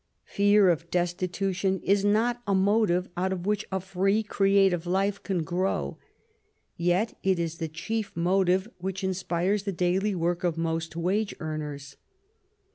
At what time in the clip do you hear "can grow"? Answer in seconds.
5.21-5.99